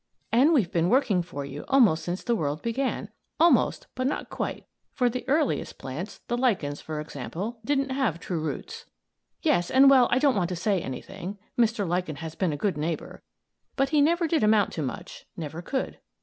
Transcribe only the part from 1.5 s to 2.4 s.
almost since the